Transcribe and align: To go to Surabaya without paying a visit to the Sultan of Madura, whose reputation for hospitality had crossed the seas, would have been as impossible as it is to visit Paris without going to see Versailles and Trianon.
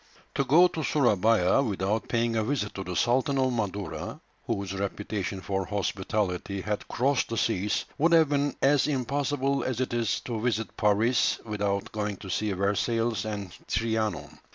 To 0.33 0.43
go 0.43 0.67
to 0.67 0.83
Surabaya 0.83 1.61
without 1.61 2.07
paying 2.07 2.35
a 2.35 2.43
visit 2.43 2.73
to 2.73 2.83
the 2.83 2.95
Sultan 2.95 3.37
of 3.37 3.53
Madura, 3.53 4.19
whose 4.47 4.73
reputation 4.73 5.41
for 5.41 5.65
hospitality 5.67 6.61
had 6.61 6.87
crossed 6.87 7.29
the 7.29 7.37
seas, 7.37 7.85
would 7.99 8.11
have 8.13 8.29
been 8.29 8.55
as 8.63 8.87
impossible 8.87 9.63
as 9.63 9.79
it 9.79 9.93
is 9.93 10.19
to 10.21 10.41
visit 10.41 10.75
Paris 10.75 11.39
without 11.45 11.91
going 11.91 12.17
to 12.17 12.31
see 12.31 12.51
Versailles 12.51 13.25
and 13.29 13.51
Trianon. 13.67 14.39